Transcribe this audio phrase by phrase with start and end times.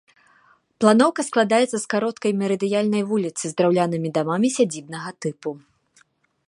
[0.83, 5.49] Планоўка складаецца з кароткай мерыдыянальнай вуліцы з драўлянымі дамамі сядзібнага тыпу.